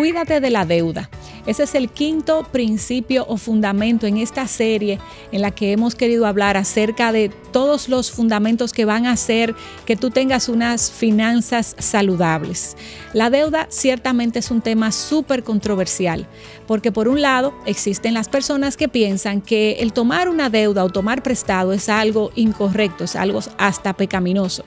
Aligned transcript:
cuídate 0.00 0.40
de 0.40 0.48
la 0.48 0.64
deuda. 0.64 1.10
Ese 1.44 1.64
es 1.64 1.74
el 1.74 1.90
quinto 1.90 2.44
principio 2.50 3.26
o 3.28 3.36
fundamento 3.36 4.06
en 4.06 4.16
esta 4.16 4.46
serie 4.46 4.98
en 5.30 5.42
la 5.42 5.50
que 5.50 5.72
hemos 5.72 5.94
querido 5.94 6.24
hablar 6.24 6.56
acerca 6.56 7.12
de 7.12 7.28
todos 7.52 7.86
los 7.90 8.10
fundamentos 8.10 8.72
que 8.72 8.86
van 8.86 9.04
a 9.04 9.12
hacer 9.12 9.54
que 9.84 9.96
tú 9.96 10.08
tengas 10.08 10.48
unas 10.48 10.90
finanzas 10.90 11.76
saludables. 11.78 12.78
La 13.12 13.28
deuda 13.28 13.66
ciertamente 13.68 14.38
es 14.38 14.50
un 14.50 14.62
tema 14.62 14.90
súper 14.90 15.44
controversial, 15.44 16.26
porque 16.70 16.92
por 16.92 17.08
un 17.08 17.20
lado 17.20 17.52
existen 17.66 18.14
las 18.14 18.28
personas 18.28 18.76
que 18.76 18.86
piensan 18.86 19.40
que 19.40 19.78
el 19.80 19.92
tomar 19.92 20.28
una 20.28 20.50
deuda 20.50 20.84
o 20.84 20.88
tomar 20.88 21.20
prestado 21.20 21.72
es 21.72 21.88
algo 21.88 22.30
incorrecto, 22.36 23.02
es 23.02 23.16
algo 23.16 23.40
hasta 23.58 23.92
pecaminoso. 23.94 24.64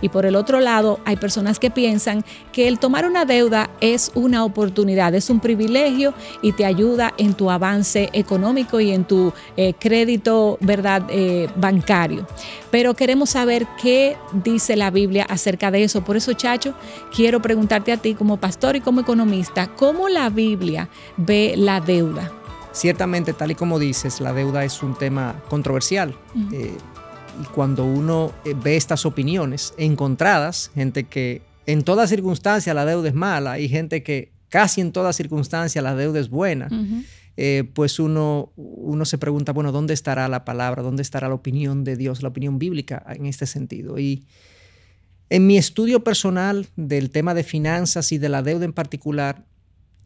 Y 0.00 0.08
por 0.08 0.26
el 0.26 0.36
otro 0.36 0.60
lado, 0.60 0.98
hay 1.04 1.16
personas 1.16 1.58
que 1.58 1.70
piensan 1.70 2.24
que 2.52 2.68
el 2.68 2.78
tomar 2.78 3.06
una 3.06 3.24
deuda 3.24 3.70
es 3.80 4.10
una 4.14 4.44
oportunidad, 4.44 5.14
es 5.14 5.30
un 5.30 5.40
privilegio 5.40 6.12
y 6.42 6.52
te 6.52 6.64
ayuda 6.64 7.14
en 7.16 7.34
tu 7.34 7.50
avance 7.50 8.10
económico 8.12 8.80
y 8.80 8.90
en 8.90 9.04
tu 9.04 9.32
eh, 9.56 9.72
crédito, 9.78 10.58
¿verdad?, 10.60 11.04
eh, 11.08 11.48
bancario. 11.56 12.26
Pero 12.70 12.94
queremos 12.94 13.30
saber 13.30 13.66
qué 13.80 14.16
dice 14.44 14.76
la 14.76 14.90
Biblia 14.90 15.24
acerca 15.28 15.70
de 15.70 15.84
eso. 15.84 16.04
Por 16.04 16.16
eso, 16.16 16.32
Chacho, 16.32 16.74
quiero 17.14 17.40
preguntarte 17.40 17.92
a 17.92 17.96
ti 17.96 18.14
como 18.14 18.36
pastor 18.38 18.76
y 18.76 18.80
como 18.80 19.00
economista, 19.00 19.68
¿cómo 19.68 20.08
la 20.08 20.28
Biblia 20.28 20.88
ve 21.16 21.43
la 21.56 21.80
deuda? 21.80 22.32
Ciertamente, 22.72 23.32
tal 23.32 23.52
y 23.52 23.54
como 23.54 23.78
dices, 23.78 24.20
la 24.20 24.32
deuda 24.32 24.64
es 24.64 24.82
un 24.82 24.96
tema 24.96 25.40
controversial 25.48 26.16
y 27.40 27.44
cuando 27.46 27.84
uno 27.84 28.32
eh, 28.44 28.54
ve 28.54 28.76
estas 28.76 29.06
opiniones 29.06 29.74
encontradas, 29.76 30.70
gente 30.74 31.04
que 31.04 31.42
en 31.66 31.82
toda 31.82 32.06
circunstancia 32.06 32.74
la 32.74 32.84
deuda 32.84 33.08
es 33.08 33.14
mala 33.14 33.58
y 33.58 33.68
gente 33.68 34.02
que 34.02 34.32
casi 34.48 34.80
en 34.80 34.92
toda 34.92 35.12
circunstancia 35.12 35.82
la 35.82 35.94
deuda 35.94 36.20
es 36.20 36.28
buena, 36.28 36.68
eh, 37.36 37.64
pues 37.74 37.98
uno, 37.98 38.52
uno 38.56 39.04
se 39.04 39.18
pregunta, 39.18 39.52
bueno, 39.52 39.72
¿dónde 39.72 39.94
estará 39.94 40.28
la 40.28 40.44
palabra? 40.44 40.82
¿Dónde 40.82 41.02
estará 41.02 41.28
la 41.28 41.34
opinión 41.34 41.82
de 41.82 41.96
Dios, 41.96 42.22
la 42.22 42.28
opinión 42.28 42.58
bíblica 42.58 43.04
en 43.08 43.26
este 43.26 43.46
sentido? 43.46 43.98
Y 43.98 44.26
en 45.30 45.46
mi 45.46 45.56
estudio 45.56 46.04
personal 46.04 46.68
del 46.76 47.10
tema 47.10 47.34
de 47.34 47.42
finanzas 47.42 48.12
y 48.12 48.18
de 48.18 48.28
la 48.28 48.42
deuda 48.42 48.64
en 48.64 48.72
particular, 48.72 49.44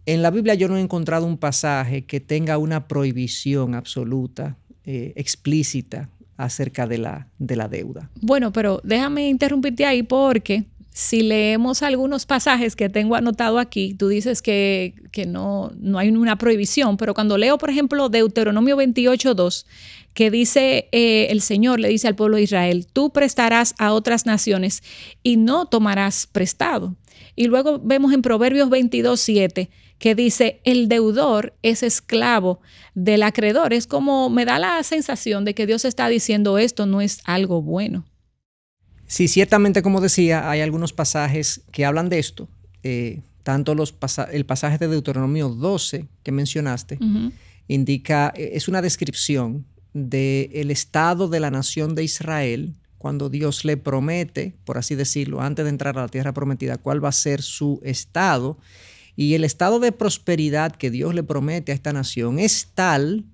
en 0.08 0.22
la 0.22 0.30
Biblia 0.30 0.54
yo 0.54 0.68
no 0.68 0.78
he 0.78 0.80
encontrado 0.80 1.26
un 1.26 1.36
pasaje 1.36 2.06
que 2.06 2.18
tenga 2.18 2.56
una 2.56 2.88
prohibición 2.88 3.74
absoluta, 3.74 4.56
eh, 4.86 5.12
explícita 5.16 6.08
acerca 6.38 6.86
de 6.86 6.96
la, 6.96 7.28
de 7.38 7.56
la 7.56 7.68
deuda. 7.68 8.08
Bueno, 8.22 8.50
pero 8.50 8.80
déjame 8.82 9.28
interrumpirte 9.28 9.84
ahí 9.84 10.02
porque 10.02 10.64
si 10.94 11.20
leemos 11.20 11.82
algunos 11.82 12.24
pasajes 12.24 12.74
que 12.74 12.88
tengo 12.88 13.16
anotado 13.16 13.58
aquí, 13.58 13.92
tú 13.92 14.08
dices 14.08 14.40
que, 14.40 14.94
no, 15.26 15.72
no, 15.78 15.98
hay 15.98 16.08
una 16.08 16.38
prohibición, 16.38 16.96
pero 16.96 17.12
cuando 17.12 17.36
leo, 17.36 17.58
por 17.58 17.68
ejemplo, 17.68 18.08
Deuteronomio 18.08 18.76
28, 18.76 19.34
2, 19.34 19.66
que 20.14 20.30
dice 20.30 20.88
eh, 20.90 21.26
el 21.28 21.42
Señor, 21.42 21.80
le 21.80 21.88
dice 21.88 22.08
al 22.08 22.16
pueblo 22.16 22.38
de 22.38 22.44
Israel, 22.44 22.86
tú 22.90 23.12
prestarás 23.12 23.74
a 23.78 23.92
otras 23.92 24.24
naciones 24.24 24.82
y 25.22 25.36
no 25.36 25.66
tomarás 25.66 26.26
prestado. 26.26 26.96
Y 27.36 27.46
luego 27.46 27.78
vemos 27.78 28.12
en 28.14 28.22
Proverbios 28.22 28.70
22, 28.70 29.20
7, 29.20 29.70
que 29.98 30.14
dice, 30.14 30.60
el 30.64 30.88
deudor 30.88 31.54
es 31.62 31.82
esclavo 31.82 32.60
del 32.94 33.22
acreedor. 33.22 33.72
Es 33.72 33.86
como 33.86 34.30
me 34.30 34.44
da 34.44 34.58
la 34.58 34.82
sensación 34.82 35.44
de 35.44 35.54
que 35.54 35.66
Dios 35.66 35.84
está 35.84 36.08
diciendo 36.08 36.58
esto 36.58 36.86
no 36.86 37.00
es 37.00 37.20
algo 37.24 37.62
bueno. 37.62 38.04
Sí, 39.06 39.26
ciertamente, 39.26 39.82
como 39.82 40.00
decía, 40.00 40.50
hay 40.50 40.60
algunos 40.60 40.92
pasajes 40.92 41.62
que 41.72 41.84
hablan 41.84 42.08
de 42.08 42.18
esto. 42.18 42.48
Eh, 42.82 43.20
tanto 43.42 43.74
los 43.74 43.94
el 44.30 44.44
pasaje 44.44 44.76
de 44.76 44.88
Deuteronomio 44.88 45.48
12 45.48 46.06
que 46.22 46.32
mencionaste 46.32 46.98
indica, 47.66 48.32
eh, 48.36 48.50
es 48.52 48.68
una 48.68 48.82
descripción 48.82 49.64
del 49.94 50.70
estado 50.70 51.28
de 51.28 51.40
la 51.40 51.50
nación 51.50 51.94
de 51.94 52.04
Israel 52.04 52.74
cuando 52.98 53.30
Dios 53.30 53.64
le 53.64 53.76
promete, 53.76 54.54
por 54.64 54.76
así 54.76 54.94
decirlo, 54.94 55.40
antes 55.40 55.64
de 55.64 55.70
entrar 55.70 55.96
a 55.96 56.02
la 56.02 56.08
tierra 56.08 56.34
prometida, 56.34 56.76
cuál 56.76 57.02
va 57.02 57.08
a 57.08 57.12
ser 57.12 57.42
su 57.42 57.80
estado 57.84 58.58
y 59.18 59.34
el 59.34 59.42
estado 59.42 59.80
de 59.80 59.90
prosperidad 59.90 60.76
que 60.76 60.92
Dios 60.92 61.12
le 61.12 61.24
promete 61.24 61.72
a 61.72 61.74
esta 61.74 61.92
nación 61.92 62.38
es 62.38 62.68
tal 62.72 63.24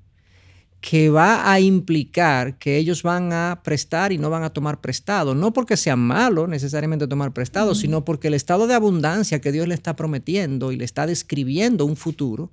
que 0.81 1.11
va 1.11 1.53
a 1.53 1.61
implicar 1.61 2.59
que 2.59 2.79
ellos 2.79 3.03
van 3.03 3.35
a 3.35 3.61
prestar 3.63 4.11
y 4.11 4.17
no 4.17 4.31
van 4.31 4.45
a 4.45 4.51
tomar 4.51 4.81
prestado. 4.81 5.35
No 5.35 5.53
porque 5.53 5.77
sea 5.77 5.95
malo 5.95 6.47
necesariamente 6.47 7.07
tomar 7.07 7.35
prestado, 7.35 7.75
sino 7.75 8.03
porque 8.03 8.29
el 8.29 8.35
estado 8.35 8.67
de 8.67 8.73
abundancia 8.73 9.43
que 9.43 9.53
Dios 9.53 9.69
le 9.69 9.75
está 9.75 9.95
prometiendo 9.95 10.73
y 10.73 10.77
le 10.77 10.87
está 10.87 11.07
describiendo 11.07 11.85
un 11.85 11.97
futuro, 11.97 12.51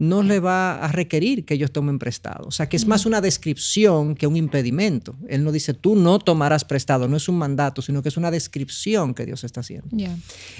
no 0.00 0.22
le 0.22 0.40
va 0.40 0.82
a 0.82 0.88
requerir 0.90 1.44
que 1.44 1.52
ellos 1.52 1.72
tomen 1.72 1.98
prestado. 1.98 2.48
O 2.48 2.50
sea, 2.50 2.70
que 2.70 2.76
es 2.78 2.86
más 2.86 3.04
una 3.04 3.20
descripción 3.20 4.14
que 4.14 4.26
un 4.26 4.34
impedimento. 4.34 5.14
Él 5.28 5.44
no 5.44 5.52
dice, 5.52 5.74
tú 5.74 5.94
no 5.94 6.18
tomarás 6.18 6.64
prestado, 6.64 7.06
no 7.06 7.18
es 7.18 7.28
un 7.28 7.36
mandato, 7.36 7.82
sino 7.82 8.02
que 8.02 8.08
es 8.08 8.16
una 8.16 8.30
descripción 8.30 9.12
que 9.12 9.26
Dios 9.26 9.44
está 9.44 9.60
haciendo. 9.60 9.94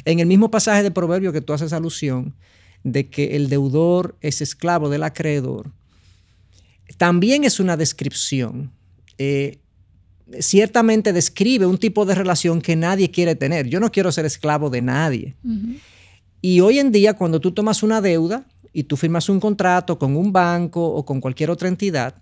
En 0.04 0.20
el 0.20 0.26
mismo 0.26 0.50
pasaje 0.50 0.82
de 0.82 0.90
Proverbio 0.90 1.32
que 1.32 1.40
tú 1.40 1.54
haces 1.54 1.72
alusión 1.72 2.34
de 2.84 3.08
que 3.08 3.34
el 3.34 3.48
deudor 3.48 4.14
es 4.20 4.42
esclavo 4.42 4.90
del 4.90 5.04
acreedor, 5.04 5.72
también 6.98 7.44
es 7.44 7.60
una 7.60 7.78
descripción. 7.78 8.70
Eh, 9.16 9.58
ciertamente 10.40 11.14
describe 11.14 11.64
un 11.64 11.78
tipo 11.78 12.04
de 12.04 12.14
relación 12.14 12.60
que 12.60 12.76
nadie 12.76 13.10
quiere 13.10 13.36
tener. 13.36 13.68
Yo 13.68 13.80
no 13.80 13.90
quiero 13.90 14.12
ser 14.12 14.26
esclavo 14.26 14.68
de 14.68 14.82
nadie. 14.82 15.34
Y 16.42 16.60
hoy 16.60 16.78
en 16.78 16.92
día, 16.92 17.14
cuando 17.14 17.40
tú 17.40 17.52
tomas 17.52 17.82
una 17.82 18.02
deuda, 18.02 18.46
y 18.72 18.84
tú 18.84 18.96
firmas 18.96 19.28
un 19.28 19.40
contrato 19.40 19.98
con 19.98 20.16
un 20.16 20.32
banco 20.32 20.84
o 20.84 21.04
con 21.04 21.20
cualquier 21.20 21.50
otra 21.50 21.68
entidad, 21.68 22.14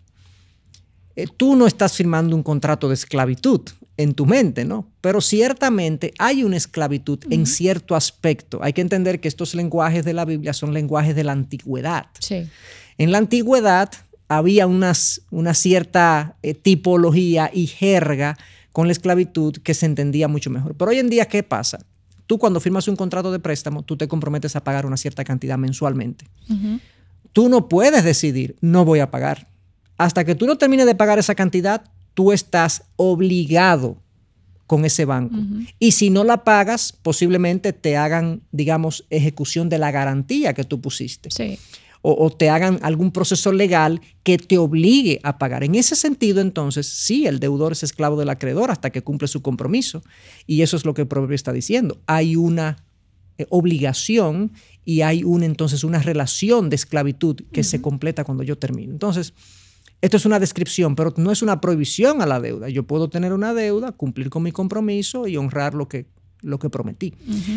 eh, 1.16 1.26
tú 1.36 1.56
no 1.56 1.66
estás 1.66 1.94
firmando 1.94 2.36
un 2.36 2.42
contrato 2.42 2.88
de 2.88 2.94
esclavitud 2.94 3.62
en 3.96 4.14
tu 4.14 4.24
mente, 4.24 4.64
¿no? 4.64 4.86
Pero 5.00 5.20
ciertamente 5.20 6.14
hay 6.18 6.44
una 6.44 6.56
esclavitud 6.56 7.18
en 7.30 7.46
cierto 7.46 7.96
aspecto. 7.96 8.60
Hay 8.62 8.72
que 8.72 8.80
entender 8.80 9.20
que 9.20 9.26
estos 9.26 9.54
lenguajes 9.54 10.04
de 10.04 10.12
la 10.12 10.24
Biblia 10.24 10.52
son 10.52 10.72
lenguajes 10.72 11.16
de 11.16 11.24
la 11.24 11.32
antigüedad. 11.32 12.06
Sí. 12.20 12.48
En 12.96 13.10
la 13.10 13.18
antigüedad 13.18 13.90
había 14.28 14.66
unas, 14.66 15.22
una 15.30 15.54
cierta 15.54 16.36
eh, 16.42 16.54
tipología 16.54 17.50
y 17.52 17.66
jerga 17.66 18.38
con 18.72 18.86
la 18.86 18.92
esclavitud 18.92 19.56
que 19.56 19.74
se 19.74 19.86
entendía 19.86 20.28
mucho 20.28 20.50
mejor. 20.50 20.76
Pero 20.76 20.92
hoy 20.92 20.98
en 20.98 21.10
día, 21.10 21.26
¿qué 21.26 21.42
pasa? 21.42 21.80
Tú 22.28 22.38
cuando 22.38 22.60
firmas 22.60 22.86
un 22.88 22.94
contrato 22.94 23.32
de 23.32 23.38
préstamo, 23.40 23.82
tú 23.82 23.96
te 23.96 24.06
comprometes 24.06 24.54
a 24.54 24.62
pagar 24.62 24.84
una 24.84 24.98
cierta 24.98 25.24
cantidad 25.24 25.56
mensualmente. 25.56 26.26
Tú 27.32 27.48
no 27.48 27.68
puedes 27.68 28.04
decidir, 28.04 28.54
no 28.60 28.84
voy 28.84 29.00
a 29.00 29.10
pagar. 29.10 29.48
Hasta 29.96 30.24
que 30.24 30.34
tú 30.34 30.46
no 30.46 30.58
termines 30.58 30.84
de 30.84 30.94
pagar 30.94 31.18
esa 31.18 31.34
cantidad, 31.34 31.82
tú 32.12 32.32
estás 32.32 32.84
obligado 32.96 33.96
con 34.66 34.84
ese 34.84 35.06
banco. 35.06 35.38
Y 35.78 35.92
si 35.92 36.10
no 36.10 36.22
la 36.22 36.44
pagas, 36.44 36.92
posiblemente 36.92 37.72
te 37.72 37.96
hagan, 37.96 38.42
digamos, 38.52 39.06
ejecución 39.08 39.70
de 39.70 39.78
la 39.78 39.90
garantía 39.90 40.52
que 40.52 40.64
tú 40.64 40.82
pusiste. 40.82 41.30
Sí 41.30 41.58
o, 42.02 42.30
te 42.30 42.48
hagan 42.48 42.78
algún 42.82 43.10
proceso 43.10 43.52
legal 43.52 44.00
que 44.22 44.38
te 44.38 44.58
obligue 44.58 45.20
a 45.22 45.38
pagar. 45.38 45.64
En 45.64 45.74
ese 45.74 45.96
sentido, 45.96 46.40
entonces, 46.40 46.86
sí, 46.86 47.26
el 47.26 47.40
deudor 47.40 47.72
es 47.72 47.82
esclavo 47.82 48.18
del 48.18 48.30
acreedor 48.30 48.70
hasta 48.70 48.90
que 48.90 49.02
cumple 49.02 49.28
su 49.28 49.42
compromiso. 49.42 50.02
Y 50.46 50.62
eso 50.62 50.76
es 50.76 50.84
lo 50.84 50.94
que 50.94 51.02
el 51.02 51.08
proverbio 51.08 51.34
está 51.34 51.52
diciendo. 51.52 52.00
Hay 52.06 52.36
una 52.36 52.76
eh, 53.36 53.46
obligación 53.50 54.52
y 54.84 55.02
hay 55.02 55.24
un, 55.24 55.42
entonces 55.42 55.84
una 55.84 55.98
relación 55.98 56.70
de 56.70 56.76
esclavitud 56.76 57.36
que 57.52 57.64
se 57.64 57.82
completa 57.82 58.24
cuando 58.24 58.42
yo 58.42 58.56
termino. 58.56 58.92
Entonces, 58.92 59.34
esto 60.00 60.16
es 60.16 60.26
una 60.26 60.38
descripción, 60.38 60.94
pero 60.94 61.12
no 61.16 61.32
es 61.32 61.42
una 61.42 61.60
prohibición 61.60 62.22
a 62.22 62.26
la 62.26 62.40
deuda. 62.40 62.68
Yo 62.68 62.84
puedo 62.84 63.08
tener 63.10 63.32
una 63.32 63.52
deuda, 63.54 63.92
cumplir 63.92 64.30
con 64.30 64.44
mi 64.44 64.52
compromiso 64.52 65.26
y 65.26 65.36
honrar 65.36 65.74
lo 65.74 65.88
que, 65.88 66.06
lo 66.40 66.58
que 66.60 66.70
prometí. 66.70 67.14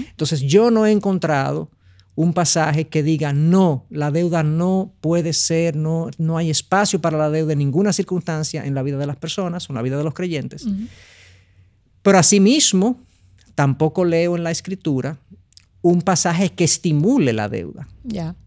Entonces, 0.10 0.42
yo 0.42 0.72
no 0.72 0.86
he 0.88 0.92
encontrado 0.92 1.70
un 2.16 2.34
pasaje 2.34 2.88
que 2.88 3.04
diga 3.04 3.34
no, 3.34 3.86
la 3.90 4.12
deuda 4.12 4.44
no 4.44 4.94
puede 5.02 5.34
ser, 5.34 5.76
no, 5.76 6.10
no 6.18 6.38
hay 6.38 6.50
espacio 6.50 7.00
para 7.00 7.18
la 7.18 7.30
deuda 7.30 7.54
en 7.54 7.60
ninguna 7.60 7.94
circunstancia 7.94 8.66
en 8.66 8.76
la 8.76 8.84
vida 8.84 8.98
de 8.98 9.08
las 9.08 9.16
personas 9.16 9.70
o 9.70 9.74
en 9.74 9.76
la 9.76 9.82
vida 9.82 9.98
de 9.98 10.04
los 10.04 10.14
creyentes. 10.14 10.68
Pero 12.02 12.18
asimismo, 12.18 13.00
tampoco 13.56 14.06
leo 14.06 14.36
en 14.36 14.44
la 14.44 14.52
escritura 14.52 15.18
un 15.82 16.02
pasaje 16.02 16.50
que 16.50 16.64
estimule 16.64 17.34
la 17.34 17.50
deuda. 17.50 17.88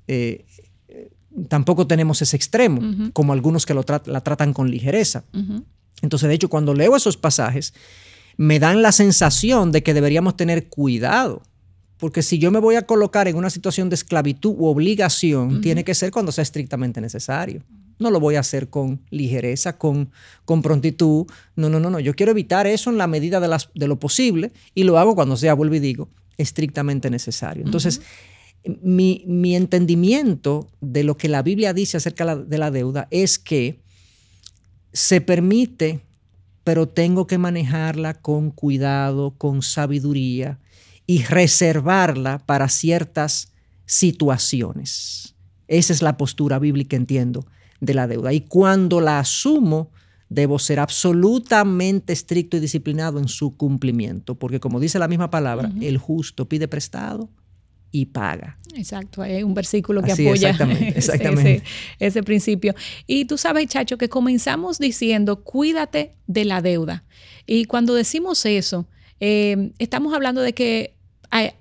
Eh, 0.06 0.44
eh, 0.88 1.11
tampoco 1.49 1.87
tenemos 1.87 2.20
ese 2.22 2.37
extremo, 2.37 2.81
como 3.12 3.32
algunos 3.32 3.66
que 3.66 3.75
lo 3.75 3.84
la 4.06 4.20
tratan 4.20 4.52
con 4.52 4.70
ligereza. 4.70 5.25
Entonces, 6.02 6.28
de 6.28 6.34
hecho, 6.34 6.49
cuando 6.49 6.75
leo 6.75 6.96
esos 6.96 7.16
pasajes, 7.16 7.72
me 8.37 8.58
dan 8.58 8.82
la 8.82 8.93
sensación 8.93 9.72
de 9.72 9.82
que 9.82 9.94
deberíamos 9.94 10.37
tener 10.37 10.69
cuidado 10.69 11.43
porque 11.99 12.23
si 12.23 12.38
yo 12.38 12.50
me 12.50 12.58
voy 12.58 12.75
a 12.75 12.82
colocar 12.82 13.29
en 13.29 13.37
una 13.37 13.50
situación 13.50 13.88
de 13.88 13.94
esclavitud 13.94 14.55
u 14.56 14.67
obligación, 14.67 15.61
tiene 15.61 15.85
que 15.85 15.94
ser 15.94 16.11
cuando 16.11 16.32
sea 16.32 16.43
estrictamente 16.43 17.00
necesario. 17.00 17.62
No 17.99 18.11
lo 18.11 18.19
voy 18.19 18.35
a 18.35 18.41
hacer 18.41 18.69
con 18.69 19.00
ligereza, 19.11 19.79
con, 19.79 20.11
con 20.44 20.62
prontitud. 20.62 21.26
No, 21.55 21.69
no, 21.69 21.79
no, 21.79 21.91
no. 21.91 22.00
Yo 22.00 22.14
quiero 22.14 22.32
evitar 22.32 22.67
eso 22.67 22.91
en 22.91 22.99
la 22.99 23.06
medida 23.06 23.38
de, 23.38 23.46
las, 23.46 23.70
de 23.75 23.87
lo 23.87 23.99
posible 23.99 24.52
y 24.75 24.82
lo 24.82 24.99
hago 24.99 25.14
cuando 25.14 25.37
sea, 25.37 25.55
vuelvo 25.55 25.76
y 25.76 25.81
digo, 25.81 26.08
estrictamente 26.37 27.08
necesario. 27.08 27.64
Entonces, 27.64 28.00
mi, 28.82 29.55
entendimiento 29.55 30.69
de 30.81 31.05
lo 31.05 31.17
que 31.17 31.29
la 31.29 31.43
Biblia 31.43 31.73
dice 31.73 31.97
acerca 31.97 32.37
de 32.37 32.58
la 32.58 32.70
deuda 32.70 33.06
es 33.11 33.38
que 33.38 33.81
se 34.93 35.20
permite, 35.20 36.00
pero 36.62 36.88
tengo 36.88 37.26
que 37.26 37.38
manejarla 37.38 38.14
con 38.14 38.50
cuidado, 38.50 39.35
con 39.37 39.62
sabiduría 39.62 40.58
y 41.06 41.23
reservarla 41.25 42.39
para 42.39 42.69
ciertas 42.69 43.53
situaciones. 43.87 45.35
Esa 45.69 45.93
es 45.93 46.03
la 46.03 46.17
postura 46.17 46.59
bíblica, 46.59 46.97
entiendo, 46.97 47.47
de 47.81 47.95
la 47.95 48.06
deuda. 48.06 48.33
Y 48.33 48.43
cuando 48.43 49.01
la 49.01 49.19
asumo, 49.19 49.91
debo 50.29 50.59
ser 50.59 50.81
absolutamente 50.81 52.12
estricto 52.12 52.56
y 52.56 52.61
disciplinado 52.61 53.19
en 53.19 53.29
su 53.29 53.56
cumplimiento, 53.56 54.35
porque 54.35 54.61
como 54.61 54.81
dice 54.81 54.99
la 54.99 55.09
misma 55.09 55.31
palabra, 55.31 55.71
el 55.81 55.99
justo 55.99 56.49
pide 56.49 56.69
prestado 56.69 57.31
y 57.91 58.07
paga. 58.07 58.59
Exacto, 58.75 59.23
hay 59.23 59.45
un 59.45 59.55
versículo 59.55 60.03
que 60.03 60.12
apoya 60.12 60.50
exactamente, 60.50 61.62
Ese, 62.00 62.23
principio. 62.25 62.75
Y 63.07 63.27
tú 63.27 63.39
sabes, 63.39 63.69
Chacho, 63.69 63.99
que 63.99 64.09
comenzamos 64.09 64.79
diciendo, 64.79 65.45
cuídate 65.45 66.17
de 66.27 66.45
la 66.45 66.61
deuda. 66.61 67.05
Y 67.47 67.67
cuando 67.67 67.95
decimos 67.95 68.45
eso, 68.47 68.89
eh, 69.21 69.71
estamos 69.79 70.12
hablando 70.12 70.41
de 70.41 70.55
que 70.55 70.94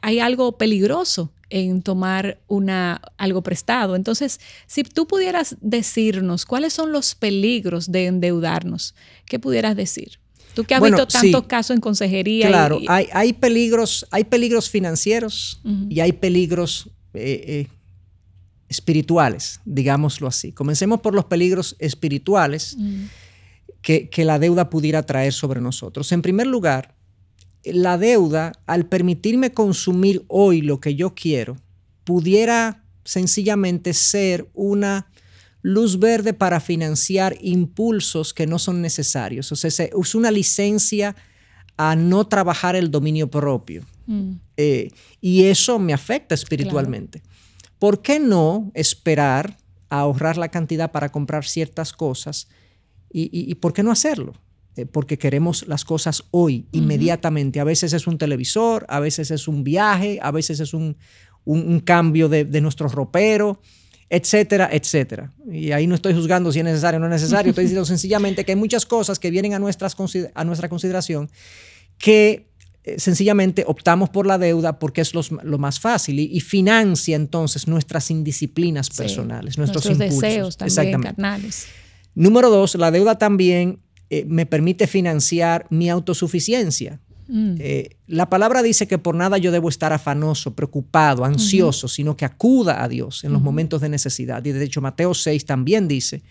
hay, 0.02 0.20
algo 0.20 0.58
peligroso 0.58 1.31
en 1.50 1.81
tomar 1.81 2.40
una, 2.48 3.02
algo 3.18 3.42
prestado. 3.42 3.96
Entonces, 3.96 4.40
si 4.68 4.84
tú 4.84 5.08
pudieras 5.08 5.58
decirnos 5.62 6.46
cuáles 6.46 6.74
son 6.74 6.92
los 6.92 7.16
peligros 7.16 7.92
de 7.92 8.06
endeudarnos, 8.06 8.94
¿qué 9.25 9.40
pudieras 9.40 9.75
decir? 9.75 10.20
Tú 10.54 10.64
que 10.64 10.75
has 10.75 10.84
visto 10.84 11.08
tantos 11.08 11.48
casos 11.48 11.75
en 11.75 11.81
consejería. 11.81 12.48
Claro, 12.48 12.80
hay, 12.88 13.08
hay, 13.12 13.34
peligros, 13.34 14.06
hay 14.12 14.25
peligros 14.25 14.70
financieros 14.70 15.60
y 15.90 16.00
hay 16.00 16.12
peligros 16.14 16.90
eh, 17.16 17.44
eh, 17.48 17.68
espirituales, 18.70 19.60
digámoslo 19.66 20.28
así. 20.28 20.52
Comencemos 20.52 21.02
por 21.02 21.16
los 21.16 21.25
peligros 21.25 21.75
espirituales 21.80 22.78
que, 23.81 24.10
que 24.10 24.24
la 24.24 24.38
deuda 24.38 24.70
pudiera 24.70 25.02
traer 25.04 25.34
sobre 25.34 25.62
nosotros. 25.62 26.12
En 26.12 26.22
primer 26.22 26.46
lugar, 26.46 26.94
la 27.65 27.98
deuda, 27.98 28.51
al 28.65 28.86
permitirme 28.86 29.54
consumir 29.54 30.24
hoy 30.27 30.62
lo 30.62 30.80
que 30.80 30.95
yo 30.95 31.13
quiero, 31.15 31.57
pudiera 32.04 32.83
sencillamente 33.06 33.94
ser 33.94 34.50
una 34.54 35.07
luz 35.62 35.98
verde 35.98 36.33
para 36.33 36.60
financiar 36.60 37.38
impulsos 37.42 38.33
que 38.33 38.48
no 38.48 38.60
son 38.60 38.81
necesarios. 38.81 39.51
O 39.51 39.56
sea, 39.56 39.69
es 39.69 40.15
una 40.15 40.30
licencia 40.30 41.15
a 41.77 41.95
no 41.95 42.27
trabajar 42.27 42.75
el 42.75 42.92
dominio 42.92 43.30
propio. 43.30 43.83
Mm. 44.06 44.33
Eh, 44.57 44.92
y 45.21 45.45
eso 45.45 45.80
me 45.80 45.94
afecta 45.94 46.36
espiritualmente. 46.36 47.21
¿Por 47.80 48.01
qué 48.01 48.19
no 48.19 48.71
esperar 48.74 49.57
a 49.89 50.01
ahorrar 50.01 50.38
la 50.38 50.50
cantidad 50.50 50.92
para 50.92 51.10
comprar 51.10 51.45
ciertas 51.45 51.94
cosas? 51.94 52.48
¿Y, 53.15 53.54
por 53.56 53.74
qué 53.74 53.83
no 53.83 53.92
hacerlo? 53.92 54.33
Eh, 54.75 54.86
porque 54.86 55.18
queremos 55.18 55.68
las 55.68 55.86
cosas 55.86 56.24
hoy, 56.31 56.68
inmediatamente. 56.72 57.60
A 57.60 57.64
veces 57.64 57.94
es 57.94 58.08
un 58.08 58.18
televisor, 58.18 58.86
a 58.90 59.00
veces 59.00 59.30
es 59.31 59.48
un 59.48 59.64
viaje, 59.64 60.20
a 60.22 60.31
veces 60.31 60.60
es 60.60 60.74
un, 60.74 60.96
cambio 61.84 62.30
de, 62.30 62.46
de 62.46 62.62
nuestro 62.62 62.88
ropero 62.88 63.60
etcétera, 64.14 64.70
etcétera. 64.72 65.34
Y 65.52 65.72
ahí 65.72 65.88
no 65.88 65.96
estoy 65.96 66.14
juzgando 66.14 66.52
si 66.52 66.60
es 66.60 66.66
necesario 66.66 66.98
o 66.98 67.00
no 67.00 67.08
es 67.08 67.22
necesario, 67.22 67.50
estoy 67.50 67.64
diciendo 67.64 67.86
sencillamente 67.94 68.46
que 68.46 68.52
hay 68.52 68.56
muchas 68.56 68.86
cosas 68.86 69.18
que 69.18 69.31
vienen 69.31 69.56
a, 69.56 69.60
nuestras, 69.60 69.96
a 70.36 70.46
nuestra 70.46 70.70
consideración 70.70 71.31
que 71.98 72.48
eh, 72.84 73.00
sencillamente 73.00 73.64
optamos 73.66 74.12
por 74.12 74.28
la 74.28 74.38
deuda 74.38 74.78
porque 74.78 75.02
es 75.02 75.14
lo 75.16 75.58
más 75.58 75.80
fácil 75.80 76.20
y, 76.20 76.40
financia 76.42 77.16
entonces 77.16 77.68
nuestras 77.68 78.12
indisciplinas 78.12 78.92
personales, 78.92 79.58
nuestros, 79.58 79.86
nuestros 79.86 80.22
deseos 80.22 80.58
también 80.58 81.02
carnales. 81.02 81.66
Número 82.14 82.52
dos, 82.52 82.75
la 82.75 82.92
deuda 82.92 83.18
también 83.18 83.80
eh, 84.09 84.25
me 84.27 84.45
permite 84.45 84.88
financiar 84.88 85.65
mi 85.69 85.89
autosuficiencia. 85.89 87.00
Mm. 87.27 87.55
Eh, 87.59 87.97
la 88.07 88.29
palabra 88.29 88.61
dice 88.61 88.88
que 88.88 88.97
por 88.97 89.15
nada 89.15 89.38
yo 89.38 89.51
debo 89.51 89.69
estar 89.69 89.94
afanoso, 89.94 90.53
preocupado, 90.53 91.25
ansioso, 91.25 91.88
sino 91.88 92.17
que 92.17 92.25
acuda 92.25 92.83
a 92.83 92.88
Dios 92.88 93.23
en 93.23 93.33
los 93.33 93.41
momentos 93.41 93.81
de 93.81 93.89
necesidad. 93.89 94.44
Y 94.45 94.51
de 94.51 94.63
hecho 94.63 94.81
Mateo 94.81 95.13
6 95.13 95.45
también 95.45 95.88
dice 95.88 96.21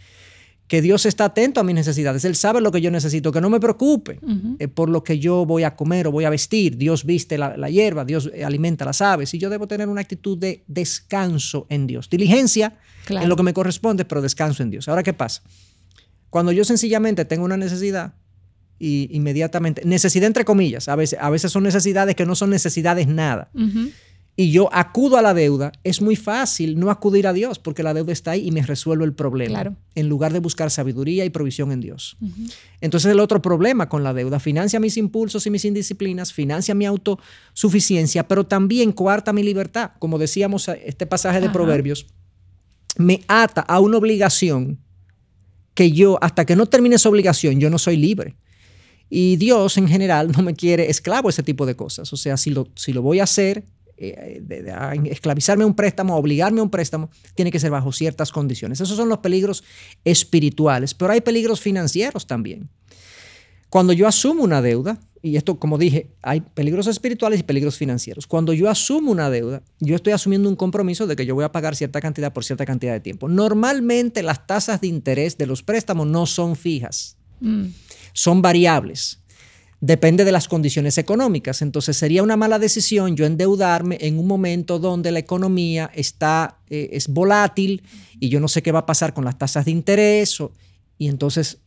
que 0.72 0.80
Dios 0.80 1.04
está 1.04 1.26
atento 1.26 1.60
a 1.60 1.64
mis 1.64 1.74
necesidades. 1.74 2.24
Él 2.24 2.34
sabe 2.34 2.60
lo 2.60 2.72
que 2.72 2.80
yo 2.80 2.90
necesito, 2.90 3.30
que 3.30 3.40
no 3.40 3.50
me 3.50 3.60
preocupe 3.60 4.20
eh, 4.58 4.68
por 4.68 4.88
lo 4.88 5.04
que 5.04 5.18
yo 5.18 5.44
voy 5.44 5.64
a 5.64 5.76
comer 5.76 6.06
o 6.06 6.12
voy 6.12 6.24
a 6.24 6.30
vestir. 6.30 6.78
Dios 6.78 7.04
viste 7.04 7.36
la, 7.36 7.68
hierba, 7.68 8.04
Dios 8.04 8.30
alimenta 8.42 8.84
las 8.84 9.02
aves 9.02 9.34
y 9.34 9.38
yo 9.38 9.50
debo 9.50 9.66
tener 9.66 9.88
una 9.88 10.00
actitud 10.00 10.38
de 10.38 10.64
descanso 10.66 11.66
en 11.68 11.86
Dios. 11.86 12.08
Diligencia 12.08 12.78
en 13.08 13.28
lo 13.28 13.36
que 13.36 13.42
me 13.42 13.52
corresponde, 13.52 14.04
pero 14.04 14.22
descanso 14.22 14.62
en 14.62 14.70
Dios. 14.70 14.88
Ahora, 14.88 15.02
¿qué 15.02 15.12
pasa? 15.12 15.42
Cuando 16.32 16.50
yo 16.50 16.64
sencillamente 16.64 17.26
tengo 17.26 17.44
una 17.44 17.58
necesidad, 17.58 18.14
y 18.78 19.06
inmediatamente, 19.14 19.82
necesidad 19.84 20.26
entre 20.26 20.46
comillas, 20.46 20.88
a 20.88 20.96
veces, 20.96 21.18
a 21.20 21.28
veces 21.28 21.52
son 21.52 21.62
necesidades 21.62 22.16
que 22.16 22.24
no 22.24 22.34
son 22.34 22.48
necesidades 22.48 23.06
nada. 23.06 23.50
Y 24.34 24.50
yo 24.50 24.70
acudo 24.72 25.18
a 25.18 25.22
la 25.22 25.34
deuda, 25.34 25.72
es 25.84 26.00
muy 26.00 26.16
fácil 26.16 26.80
no 26.80 26.90
acudir 26.90 27.26
a 27.26 27.34
Dios 27.34 27.58
porque 27.58 27.82
la 27.82 27.92
deuda 27.92 28.14
está 28.14 28.30
ahí 28.30 28.48
y 28.48 28.50
me 28.50 28.62
resuelve 28.62 29.04
el 29.04 29.12
problema. 29.12 29.76
En 29.94 30.08
lugar 30.08 30.32
de 30.32 30.38
buscar 30.38 30.70
sabiduría 30.70 31.26
y 31.26 31.28
provisión 31.28 31.70
en 31.70 31.82
Dios. 31.82 32.16
Entonces 32.80 33.12
el 33.12 33.20
otro 33.20 33.42
problema 33.42 33.90
con 33.90 34.02
la 34.02 34.14
deuda, 34.14 34.40
financia 34.40 34.80
mis 34.80 34.96
impulsos 34.96 35.46
y 35.46 35.50
mis 35.50 35.66
indisciplinas, 35.66 36.32
financia 36.32 36.74
mi 36.74 36.86
autosuficiencia, 36.86 38.26
pero 38.26 38.46
también 38.46 38.92
coarta 38.92 39.34
mi 39.34 39.42
libertad. 39.42 39.90
Como 39.98 40.18
decíamos 40.18 40.66
este 40.68 41.04
pasaje 41.04 41.42
de 41.42 41.50
Proverbios, 41.50 42.06
me 42.96 43.20
ata 43.28 43.60
a 43.60 43.80
una 43.80 43.98
obligación 43.98 44.78
que 45.74 45.92
yo, 45.92 46.18
hasta 46.22 46.44
que 46.44 46.56
no 46.56 46.66
termine 46.66 46.96
esa 46.96 47.08
obligación, 47.08 47.60
yo 47.60 47.70
no 47.70 47.78
soy 47.78 47.96
libre. 47.96 48.36
Y 49.08 49.36
Dios 49.36 49.76
en 49.76 49.88
general 49.88 50.32
no 50.32 50.42
me 50.42 50.54
quiere 50.54 50.90
esclavo 50.90 51.28
a 51.28 51.30
ese 51.30 51.42
tipo 51.42 51.66
de 51.66 51.76
cosas. 51.76 52.12
O 52.12 52.16
sea, 52.16 52.36
si 52.36 52.50
lo, 52.50 52.68
si 52.76 52.92
lo 52.92 53.02
voy 53.02 53.20
a 53.20 53.24
hacer, 53.24 53.64
eh, 53.98 54.42
esclavizarme 55.04 55.64
a 55.64 55.66
un 55.66 55.74
préstamo, 55.74 56.16
obligarme 56.16 56.60
a 56.60 56.62
un 56.64 56.70
préstamo, 56.70 57.10
tiene 57.34 57.50
que 57.50 57.60
ser 57.60 57.70
bajo 57.70 57.92
ciertas 57.92 58.32
condiciones. 58.32 58.80
Esos 58.80 58.96
son 58.96 59.08
los 59.08 59.18
peligros 59.18 59.64
espirituales, 60.04 60.94
pero 60.94 61.12
hay 61.12 61.20
peligros 61.20 61.60
financieros 61.60 62.26
también. 62.26 62.68
Cuando 63.68 63.92
yo 63.92 64.08
asumo 64.08 64.42
una 64.42 64.60
deuda, 64.60 64.98
y 65.22 65.36
esto 65.36 65.58
como 65.58 65.78
dije, 65.78 66.08
hay 66.22 66.40
peligros 66.40 66.86
espirituales 66.86 67.40
y 67.40 67.42
peligros 67.44 67.76
financieros. 67.76 68.26
Cuando 68.26 68.52
yo 68.52 68.68
asumo 68.68 69.12
una 69.12 69.30
deuda, 69.30 69.62
yo 69.80 69.94
estoy 69.94 70.12
asumiendo 70.12 70.48
un 70.48 70.56
compromiso 70.56 71.06
de 71.06 71.16
que 71.16 71.26
yo 71.26 71.34
voy 71.34 71.44
a 71.44 71.52
pagar 71.52 71.76
cierta 71.76 72.00
cantidad 72.00 72.32
por 72.32 72.44
cierta 72.44 72.66
cantidad 72.66 72.92
de 72.92 73.00
tiempo. 73.00 73.28
Normalmente 73.28 74.22
las 74.22 74.46
tasas 74.46 74.80
de 74.80 74.88
interés 74.88 75.38
de 75.38 75.46
los 75.46 75.62
préstamos 75.62 76.06
no 76.06 76.26
son 76.26 76.56
fijas. 76.56 77.16
Mm 77.40 77.66
son 78.12 78.42
variables. 78.42 79.18
Depende 79.80 80.24
de 80.24 80.30
las 80.30 80.46
condiciones 80.46 80.96
económicas. 80.98 81.60
Entonces 81.60 81.96
sería 81.96 82.22
una 82.22 82.36
mala 82.36 82.58
decisión 82.58 83.16
yo 83.16 83.26
endeudarme 83.26 83.98
en 84.00 84.18
un 84.18 84.26
momento 84.28 84.78
donde 84.78 85.10
la 85.10 85.18
economía 85.18 85.90
está, 85.94 86.60
eh, 86.70 86.90
es 86.92 87.08
volátil 87.08 87.82
y 88.20 88.28
yo 88.28 88.38
no 88.38 88.46
sé 88.46 88.62
qué 88.62 88.70
va 88.70 88.80
a 88.80 88.86
pasar 88.86 89.12
con 89.12 89.24
las 89.24 89.38
tasas 89.38 89.64
de 89.64 89.72
interés. 89.72 90.38
y 90.98 91.08
entonces 91.08 91.58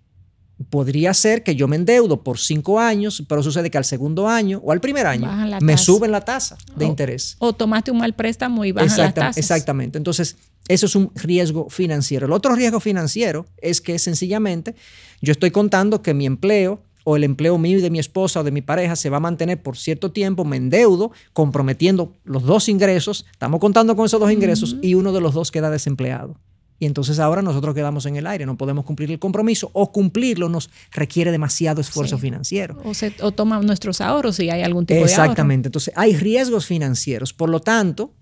podría 0.70 1.14
ser 1.14 1.44
que 1.44 1.56
yo 1.56 1.68
me 1.68 1.76
endeudo 1.76 2.24
por 2.24 2.40
cinco 2.40 2.80
años, 2.80 3.24
pero 3.28 3.44
sucede 3.44 3.70
que 3.70 3.78
al 3.78 3.86
segundo 3.86 4.28
año 4.28 4.62
o 4.64 4.72
al 4.72 4.82
primer 4.82 5.06
año 5.06 5.30
me 5.62 5.78
suben 5.78 6.12
la 6.12 6.22
tasa 6.22 6.58
de 6.76 6.86
interés. 6.86 7.36
O 7.40 7.54
tomaste 7.54 7.92
un 7.92 7.98
mal 7.98 8.14
préstamo 8.14 8.64
y 8.66 8.72
bajan 8.72 8.98
las 8.98 9.14
tasas. 9.14 9.38
Exactamente. 9.38 9.98
Entonces, 9.98 10.38
eso 10.68 10.86
es 10.86 10.96
un 10.96 11.12
riesgo 11.16 11.70
financiero. 11.70 12.26
El 12.26 12.32
otro 12.32 12.56
riesgo 12.56 12.80
financiero 12.80 13.46
es 13.58 13.82
que 13.82 14.00
sencillamente 14.00 14.76
yo 15.22 15.32
estoy 15.32 15.52
contando 15.52 16.02
que 16.02 16.14
mi 16.14 16.26
empleo 16.26 16.82
o 17.04 17.16
el 17.16 17.24
empleo 17.24 17.58
mío 17.58 17.78
y 17.78 17.82
de 17.82 17.92
mi 17.92 18.00
esposa 18.00 18.40
o 18.40 18.44
de 18.44 18.52
mi 18.52 18.62
pareja 18.62 18.96
se 18.96 19.10
va 19.10 19.18
a 19.18 19.20
mantener 19.20 19.62
por 19.62 19.78
cierto 19.78 20.12
tiempo, 20.12 20.44
me 20.44 20.58
endeudo, 20.58 21.12
comprometiendo 21.34 22.14
los 22.24 22.44
dos 22.44 22.68
ingresos, 22.68 23.26
estamos 23.32 23.60
contando 23.60 23.96
con 23.96 24.08
esos 24.08 24.20
dos 24.20 24.32
ingresos 24.32 24.78
y 24.82 24.96
uno 24.96 25.14
de 25.14 25.22
los 25.22 25.34
dos 25.34 25.52
queda 25.52 25.70
desempleado. 25.70 26.36
Y 26.80 26.86
entonces 26.86 27.20
ahora 27.20 27.42
nosotros 27.42 27.74
quedamos 27.74 28.06
en 28.06 28.18
el 28.18 28.28
aire, 28.28 28.46
no 28.46 28.58
podemos 28.58 28.86
cumplir 28.86 29.12
el 29.12 29.20
compromiso 29.20 29.70
o 29.74 29.92
cumplirlo 29.92 30.50
nos 30.50 30.70
requiere 30.92 31.32
demasiado 31.32 31.80
esfuerzo 31.82 32.18
financiero. 32.18 32.78
O, 32.84 32.94
se, 32.94 33.14
o 33.22 33.32
toman 33.32 33.66
nuestros 33.66 34.02
ahorros 34.02 34.36
si 34.36 34.50
hay 34.50 34.62
algún 34.62 34.86
tipo 34.86 35.00
de 35.00 35.06
Exactamente, 35.06 35.70
entonces 35.70 35.94
hay 35.96 36.16
riesgos 36.18 36.66
financieros, 36.66 37.34
por 37.34 37.50
lo 37.50 37.62
tanto, 37.62 38.14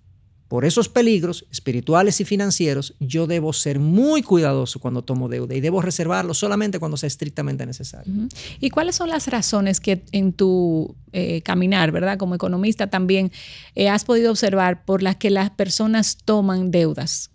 por 0.54 0.66
esos 0.66 0.88
peligros 0.88 1.48
espirituales 1.52 2.22
y 2.22 2.26
financieros, 2.26 2.94
yo 3.00 3.26
debo 3.26 3.54
ser 3.54 3.80
muy 3.80 4.22
cuidadoso 4.22 4.80
cuando 4.80 5.02
tomo 5.02 5.28
deuda 5.28 5.56
y 5.56 5.62
debo 5.62 5.82
reservarlo 5.82 6.36
solamente 6.36 6.78
cuando 6.78 6.96
sea 6.96 7.08
estrictamente 7.08 7.66
necesario. 7.66 8.14
¿Y 8.60 8.70
cuáles 8.70 8.96
son 8.96 9.10
las 9.10 9.28
razones 9.30 9.80
que 9.80 10.04
en 10.12 10.32
tu 10.32 10.96
eh, 11.12 11.42
caminar, 11.42 11.92
verdad, 11.92 12.20
como 12.20 12.36
economista 12.36 12.86
también 12.86 13.32
eh, 13.74 13.90
has 13.90 14.06
podido 14.06 14.30
observar 14.30 14.86
por 14.86 15.02
las 15.02 15.16
que 15.16 15.32
las 15.32 15.50
personas 15.50 16.18
toman 16.24 16.70
deudas? 16.70 17.32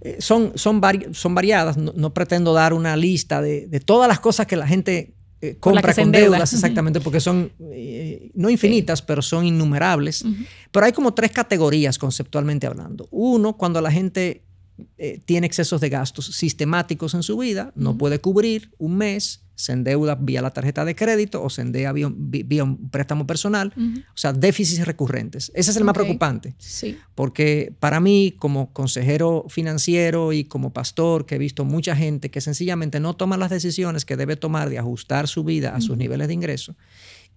Eh, 0.00 0.18
son, 0.20 0.52
son, 0.54 0.80
son 1.12 1.34
variadas, 1.34 1.76
no, 1.76 2.14
pretendo 2.14 2.52
dar 2.52 2.72
una 2.72 2.96
lista 2.96 3.42
de, 3.42 3.80
todas 3.84 4.08
las 4.08 4.20
cosas 4.20 4.46
que 4.46 4.56
la 4.56 4.66
gente 4.66 5.14
eh, 5.40 5.56
compra 5.58 5.92
con 5.92 6.12
deudas, 6.12 6.52
exactamente, 6.52 7.00
porque 7.00 7.20
son 7.20 7.50
eh, 7.72 8.30
no 8.34 8.48
infinitas, 8.48 9.02
pero 9.02 9.22
son 9.22 9.44
innumerables. 9.44 10.24
Pero 10.70 10.86
hay 10.86 10.92
como 10.92 11.14
tres 11.14 11.32
categorías 11.32 11.98
conceptualmente 11.98 12.66
hablando. 12.66 13.08
Uno, 13.10 13.56
cuando 13.56 13.80
la 13.80 13.90
gente 13.90 14.44
tiene 15.24 15.48
excesos 15.48 15.80
de 15.80 15.88
gastos 15.88 16.26
sistemáticos 16.26 17.14
en 17.14 17.24
su 17.24 17.36
vida, 17.38 17.72
no 17.74 17.98
puede 17.98 18.20
cubrir 18.20 18.72
un 18.78 18.96
mes, 18.96 19.42
se 19.58 19.72
endeuda 19.72 20.14
vía 20.14 20.40
la 20.40 20.52
tarjeta 20.52 20.84
de 20.84 20.94
crédito 20.94 21.42
o 21.42 21.50
se 21.50 21.62
endeuda 21.62 21.92
vía, 21.92 22.62
un 22.62 22.90
préstamo 22.90 23.26
personal, 23.26 23.72
o 23.76 24.16
sea, 24.16 24.32
déficits 24.32 24.86
recurrentes. 24.86 25.50
Ese 25.52 25.72
es 25.72 25.76
el 25.76 25.82
más 25.82 25.94
preocupante. 25.94 26.54
Sí. 26.58 26.96
Porque 27.16 27.74
para 27.80 27.98
mí, 27.98 28.36
como 28.38 28.72
consejero 28.72 29.46
financiero 29.48 30.32
y 30.32 30.44
como 30.44 30.72
pastor, 30.72 31.26
que 31.26 31.34
he 31.34 31.38
visto 31.38 31.64
mucha 31.64 31.96
gente 31.96 32.30
que 32.30 32.40
sencillamente 32.40 33.00
no 33.00 33.16
toma 33.16 33.36
las 33.36 33.50
decisiones 33.50 34.04
que 34.04 34.16
debe 34.16 34.36
tomar 34.36 34.70
de 34.70 34.78
ajustar 34.78 35.26
su 35.26 35.42
vida 35.42 35.74
a 35.74 35.80
sus 35.80 35.96
niveles 35.96 36.28
de 36.28 36.34
ingreso 36.34 36.76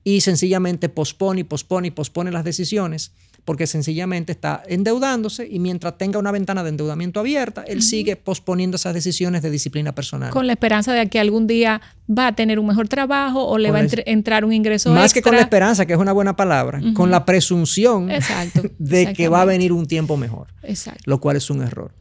y 0.03 0.21
sencillamente 0.21 0.89
pospone 0.89 1.41
y 1.41 1.43
pospone 1.43 1.87
y 1.87 1.91
pospone 1.91 2.31
las 2.31 2.43
decisiones 2.43 3.13
porque 3.45 3.67
sencillamente 3.67 4.31
está 4.31 4.63
endeudándose 4.67 5.47
y 5.49 5.59
mientras 5.59 5.97
tenga 5.97 6.19
una 6.19 6.31
ventana 6.31 6.63
de 6.63 6.69
endeudamiento 6.69 7.19
abierta, 7.19 7.63
él 7.63 7.81
sigue 7.81 8.15
posponiendo 8.15 8.75
esas 8.75 8.93
decisiones 8.93 9.41
de 9.41 9.49
disciplina 9.49 9.93
personal. 9.93 10.31
Con 10.31 10.47
la 10.47 10.53
esperanza 10.53 10.93
de 10.93 11.09
que 11.09 11.19
algún 11.19 11.47
día 11.47 11.81
va 12.07 12.27
a 12.27 12.35
tener 12.35 12.59
un 12.59 12.67
mejor 12.67 12.87
trabajo 12.87 13.45
o 13.45 13.57
le 13.57 13.71
va 13.71 13.79
a 13.79 13.87
entrar 14.05 14.45
un 14.45 14.53
ingreso 14.53 14.91
Más 14.91 15.13
que 15.13 15.21
con 15.21 15.35
la 15.35 15.41
esperanza, 15.41 15.85
que 15.85 15.93
es 15.93 15.99
una 15.99 16.11
buena 16.11 16.35
palabra, 16.35 16.81
con 16.93 17.09
la 17.09 17.25
presunción 17.25 18.09
de 18.77 19.13
que 19.13 19.27
va 19.27 19.41
a 19.41 19.45
venir 19.45 19.73
un 19.73 19.87
tiempo 19.87 20.17
mejor, 20.17 20.47
Exacto. 20.63 21.03
lo 21.05 21.19
cual 21.19 21.37
es 21.37 21.49
un 21.49 21.61
error. 21.61 21.93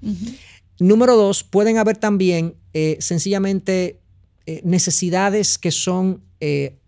Número 0.78 1.16
dos, 1.16 1.44
pueden 1.44 1.78
haber 1.78 1.97
también 1.97 2.54
eh, 2.73 2.97
sencillamente 3.00 4.00
eh, 4.47 4.62
necesidades 4.64 5.59
que 5.59 5.70
son 5.70 6.23
eh, 6.40 6.78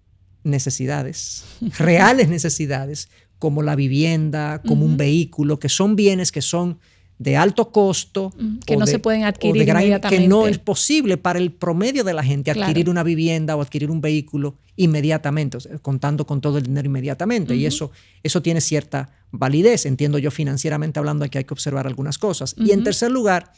necesidades, 0.44 1.44
reales 1.78 2.28
necesidades, 2.28 3.08
como 3.42 3.60
la 3.60 3.74
vivienda, 3.74 4.62
como 4.64 4.84
un 4.84 4.96
vehículo, 4.96 5.58
que 5.58 5.68
son 5.68 5.96
bienes 5.96 6.30
que 6.30 6.40
son 6.40 6.78
de 7.18 7.36
alto 7.36 7.72
costo. 7.72 8.32
Que 8.64 8.76
no 8.76 8.86
se 8.86 9.00
pueden 9.00 9.24
adquirir 9.24 9.68
inmediatamente. 9.68 10.22
Que 10.22 10.28
no 10.28 10.46
es 10.46 10.58
posible 10.58 11.16
para 11.16 11.40
el 11.40 11.50
promedio 11.50 12.04
de 12.04 12.14
la 12.14 12.22
gente 12.22 12.52
adquirir 12.52 12.88
una 12.88 13.02
vivienda 13.02 13.56
o 13.56 13.60
adquirir 13.60 13.90
un 13.90 14.00
vehículo 14.00 14.58
inmediatamente, 14.76 15.58
contando 15.80 16.24
con 16.24 16.40
todo 16.40 16.58
el 16.58 16.62
dinero 16.62 16.86
inmediatamente. 16.86 17.56
Y 17.56 17.66
eso, 17.66 17.90
eso 18.22 18.42
tiene 18.42 18.60
cierta 18.60 19.10
validez. 19.32 19.86
Entiendo 19.86 20.18
yo 20.18 20.30
financieramente 20.30 21.00
hablando 21.00 21.28
que 21.28 21.38
hay 21.38 21.44
que 21.44 21.54
observar 21.54 21.88
algunas 21.88 22.18
cosas. 22.18 22.54
Y 22.56 22.70
en 22.70 22.84
tercer 22.84 23.10
lugar, 23.10 23.52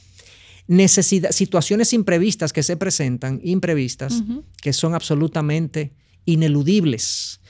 necesidad, 0.67 1.31
situaciones 1.31 1.93
imprevistas 1.93 2.55
que 2.55 2.63
se 2.63 2.79
presentan, 2.79 3.39
imprevistas, 3.45 4.23
que 4.63 4.73
son 4.73 4.95
absolutamente 4.95 5.93
ineludibles 6.25 7.41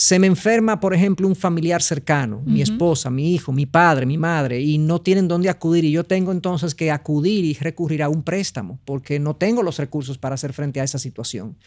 se 0.00 0.18
me 0.18 0.28
enferma, 0.28 0.80
por 0.80 0.94
ejemplo, 0.94 1.28
un 1.28 1.36
familiar 1.36 1.82
cercano, 1.82 2.40
mi 2.46 2.62
esposa, 2.62 3.10
mi 3.10 3.34
hijo, 3.34 3.52
mi 3.52 3.66
padre, 3.66 4.06
mi 4.06 4.16
madre, 4.16 4.58
y 4.58 4.78
no 4.78 5.02
tienen 5.02 5.28
dónde 5.28 5.50
acudir, 5.50 5.84
y 5.84 5.90
yo 5.90 6.04
tengo 6.04 6.32
entonces 6.32 6.74
que 6.74 6.90
acudir 6.90 7.44
y 7.44 7.52
recurrir 7.52 8.02
a 8.02 8.08
un 8.08 8.22
préstamo, 8.22 8.80
porque 8.86 9.18
no 9.18 9.36
tengo 9.36 9.62
los 9.62 9.76
recursos 9.76 10.16
para 10.16 10.36
hacer 10.36 10.54
frente 10.54 10.80
a 10.80 10.84
esa 10.84 10.98
situación. 10.98 11.58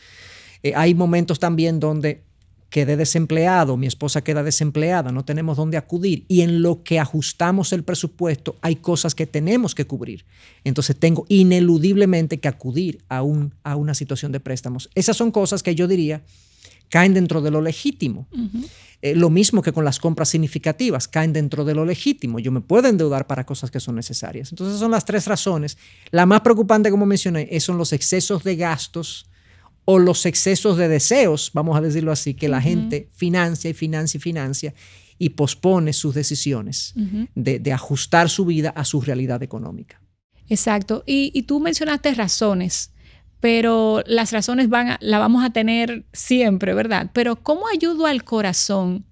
Eh, 0.63 0.73
hay 0.75 0.95
momentos 0.95 1.37
también 1.37 1.79
donde 1.79 2.23
quedé 2.71 2.97
desempleado, 2.97 3.77
mi 3.77 3.85
esposa 3.85 4.23
queda 4.23 4.41
desempleada, 4.41 5.11
no 5.11 5.23
tenemos 5.25 5.55
dónde 5.55 5.77
acudir, 5.77 6.25
y 6.27 6.41
en 6.41 6.63
lo 6.63 6.81
que 6.81 6.99
ajustamos 6.99 7.71
el 7.71 7.83
presupuesto 7.83 8.55
hay 8.61 8.77
cosas 8.77 9.13
que 9.13 9.27
tenemos 9.27 9.75
que 9.75 9.85
cubrir. 9.85 10.25
Entonces 10.63 10.97
tengo 10.97 11.27
ineludiblemente 11.29 12.39
que 12.39 12.47
acudir 12.47 13.03
a, 13.09 13.21
un, 13.21 13.53
a 13.61 13.75
una 13.75 13.93
situación 13.93 14.31
de 14.31 14.39
préstamos. 14.39 14.89
Esas 14.95 15.17
son 15.17 15.29
cosas 15.29 15.61
que 15.61 15.75
yo 15.75 15.87
diría 15.87 16.23
caen 16.93 17.15
dentro 17.15 17.41
de 17.41 17.49
lo 17.49 17.59
legítimo. 17.59 18.27
Eh, 19.01 19.15
lo 19.15 19.31
mismo 19.31 19.63
que 19.63 19.71
con 19.71 19.83
las 19.83 19.97
compras 19.97 20.29
significativas, 20.29 21.07
caen 21.07 21.33
dentro 21.33 21.65
de 21.65 21.73
lo 21.73 21.85
legítimo. 21.85 22.37
Yo 22.37 22.51
me 22.51 22.61
puedo 22.61 22.87
endeudar 22.87 23.25
para 23.25 23.47
cosas 23.47 23.71
que 23.71 23.79
son 23.79 23.95
necesarias. 23.95 24.51
Entonces 24.51 24.79
son 24.79 24.91
las 24.91 25.03
tres 25.03 25.25
razones. 25.25 25.75
La 26.11 26.27
más 26.27 26.41
preocupante, 26.41 26.91
como 26.91 27.07
mencioné, 27.07 27.59
son 27.59 27.79
los 27.79 27.93
excesos 27.93 28.43
de 28.43 28.57
gastos 28.57 29.25
o 29.85 29.97
los 29.97 30.27
excesos 30.27 30.77
de 30.77 30.87
deseos, 30.87 31.49
vamos 31.55 31.75
a 31.75 31.81
decirlo 31.81 32.11
así, 32.11 32.35
que 32.35 32.47
la 32.47 32.61
gente 32.61 33.09
financia 33.11 33.71
y 33.71 33.73
financia 33.73 34.19
y 34.19 34.21
financia 34.21 34.73
y 35.17 35.29
pospone 35.29 35.93
sus 35.93 36.13
decisiones 36.13 36.93
de, 37.33 37.73
ajustar 37.73 38.29
su 38.29 38.45
vida 38.45 38.69
a 38.69 38.85
su 38.85 39.01
realidad 39.01 39.41
económica. 39.41 39.99
Exacto. 40.47 41.03
Y, 41.07 41.31
y 41.33 41.41
tú 41.43 41.59
mencionaste 41.59 42.13
razones 42.13 42.92
pero 43.43 44.01
las 44.05 44.31
razones 44.31 44.69
van 44.69 44.95
la 45.01 45.19
vamos 45.19 45.43
a 45.43 45.49
tener 45.49 46.05
siempre, 46.13 46.73
¿verdad? 46.73 47.09
Pero 47.11 47.35
¿cómo 47.35 47.65
ayudo 47.67 48.05
al 48.05 48.23
corazón 48.23 49.03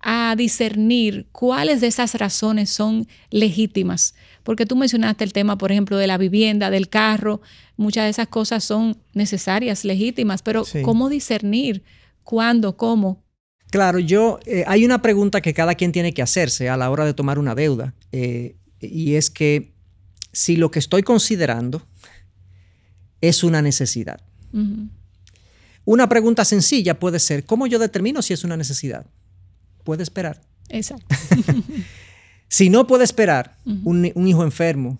a 0.00 0.36
discernir 0.38 1.26
cuáles 1.32 1.80
de 1.80 1.88
esas 1.88 2.14
razones 2.14 2.70
son 2.70 3.08
legítimas? 3.30 4.14
Porque 4.44 4.64
tú 4.64 4.76
mencionaste 4.76 5.24
el 5.24 5.32
tema, 5.32 5.58
por 5.58 5.72
ejemplo, 5.72 5.96
de 5.96 6.06
la 6.06 6.18
vivienda, 6.18 6.70
del 6.70 6.88
carro, 6.88 7.40
muchas 7.76 8.04
de 8.04 8.10
esas 8.10 8.28
cosas 8.28 8.62
son 8.62 8.96
necesarias, 9.12 9.84
legítimas, 9.84 10.42
pero 10.42 10.62
¿cómo 10.84 11.08
discernir 11.08 11.82
cuándo, 12.22 12.76
cómo? 12.76 13.24
Claro, 13.72 13.98
yo, 13.98 14.38
eh, 14.46 14.62
hay 14.68 14.84
una 14.84 15.02
pregunta 15.02 15.40
que 15.40 15.52
cada 15.52 15.74
quien 15.74 15.90
tiene 15.90 16.14
que 16.14 16.22
hacerse 16.22 16.68
a 16.68 16.76
la 16.76 16.88
hora 16.90 17.04
de 17.06 17.14
tomar 17.14 17.40
una 17.40 17.56
deuda, 17.56 17.92
eh, 18.12 18.54
y 18.80 19.16
es 19.16 19.30
que 19.30 19.72
si 20.30 20.54
lo 20.54 20.70
que 20.70 20.78
estoy 20.78 21.02
considerando 21.02 21.82
es 23.20 23.44
una 23.44 23.62
necesidad. 23.62 24.20
Una 25.84 26.08
pregunta 26.08 26.44
sencilla 26.44 26.98
puede 26.98 27.18
ser, 27.18 27.44
¿cómo 27.44 27.66
yo 27.66 27.78
determino 27.78 28.22
si 28.22 28.32
es 28.32 28.44
una 28.44 28.56
necesidad? 28.56 29.06
Puede 29.84 30.02
esperar. 30.02 30.40
Exacto. 30.68 31.06
si 32.48 32.70
no 32.70 32.86
puede 32.86 33.04
esperar 33.04 33.56
un, 33.64 34.04
hijo 34.26 34.44
enfermo, 34.44 34.98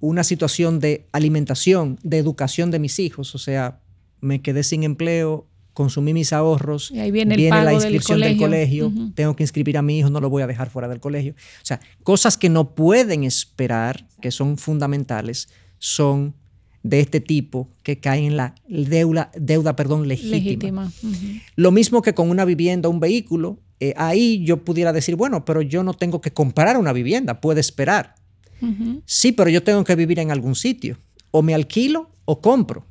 una 0.00 0.24
situación 0.24 0.80
de 0.80 1.06
alimentación, 1.12 1.98
de 2.02 2.18
educación 2.18 2.70
de 2.70 2.78
mis 2.78 2.98
hijos, 2.98 3.34
o 3.34 3.38
sea, 3.38 3.80
me 4.20 4.42
quedé 4.42 4.62
sin 4.64 4.82
empleo, 4.82 5.46
consumí 5.72 6.14
mis 6.14 6.32
ahorros, 6.32 6.90
y 6.90 7.00
ahí 7.00 7.10
viene, 7.10 7.36
la 7.36 7.72
inscripción 7.72 8.20
del 8.20 8.36
colegio, 8.36 8.92
tengo 9.14 9.36
que 9.36 9.42
inscribir 9.42 9.76
a 9.76 9.82
mi 9.82 9.98
hijo, 9.98 10.10
no 10.10 10.20
lo 10.20 10.30
voy 10.30 10.42
a 10.42 10.46
dejar 10.46 10.70
fuera 10.70 10.88
del 10.88 11.00
colegio. 11.00 11.34
O 11.34 11.64
sea, 11.64 11.80
cosas 12.02 12.38
que 12.38 12.48
no 12.48 12.74
pueden 12.74 13.24
esperar, 13.24 14.06
que 14.20 14.30
son 14.30 14.56
fundamentales, 14.56 15.48
son 15.78 16.34
de 16.84 17.00
este 17.00 17.20
tipo 17.20 17.70
que 17.82 17.98
caen 17.98 18.24
en 18.24 18.36
la 18.36 18.54
deuda, 18.68 19.32
deuda 19.34 19.74
perdón, 19.74 20.06
legítima. 20.06 20.92
Lo 21.56 21.72
mismo 21.72 22.02
que 22.02 22.14
con 22.14 22.30
una 22.30 22.44
vivienda, 22.44 22.90
un 22.90 23.00
vehículo, 23.00 23.58
eh, 23.80 23.94
ahí 23.96 24.44
yo 24.44 24.64
pudiera 24.64 24.92
decir, 24.92 25.16
bueno, 25.16 25.46
pero 25.46 25.62
yo 25.62 25.82
no 25.82 25.94
tengo 25.94 26.20
que 26.20 26.32
comprar 26.32 26.76
una 26.76 26.92
vivienda, 26.92 27.40
puede 27.40 27.60
esperar. 27.60 28.14
Sí, 29.04 29.32
pero 29.32 29.50
yo 29.50 29.62
tengo 29.62 29.84
que 29.84 29.94
vivir 29.94 30.18
en 30.20 30.30
algún 30.30 30.54
sitio. 30.54 30.98
O 31.30 31.42
me 31.42 31.54
alquilo 31.54 32.10
o 32.24 32.40
compro. 32.40 32.86